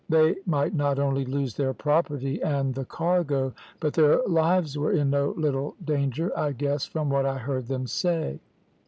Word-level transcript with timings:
They 0.09 0.35
might 0.47 0.73
not 0.73 0.97
only 0.97 1.25
lose 1.25 1.53
their 1.53 1.75
property 1.75 2.41
and 2.41 2.73
the 2.73 2.85
cargo, 2.85 3.53
but 3.79 3.93
their 3.93 4.19
lives 4.27 4.75
were 4.75 4.91
in 4.93 5.11
no 5.11 5.35
little 5.37 5.75
danger, 5.85 6.35
I 6.35 6.53
guessed, 6.53 6.89
from 6.91 7.11
what 7.11 7.27
I 7.27 7.37
heard 7.37 7.67
them 7.67 7.85
say. 7.85 8.39